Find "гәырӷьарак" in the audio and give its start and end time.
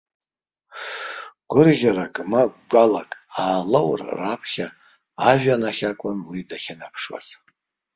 1.51-2.15